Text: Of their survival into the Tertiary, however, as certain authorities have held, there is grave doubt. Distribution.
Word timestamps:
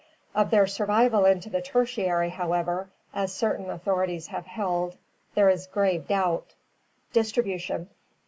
Of 0.33 0.49
their 0.49 0.65
survival 0.65 1.25
into 1.25 1.47
the 1.51 1.61
Tertiary, 1.61 2.29
however, 2.31 2.89
as 3.13 3.31
certain 3.31 3.69
authorities 3.69 4.25
have 4.29 4.47
held, 4.47 4.97
there 5.35 5.47
is 5.51 5.67
grave 5.67 6.07
doubt. 6.07 6.55
Distribution. 7.13 7.87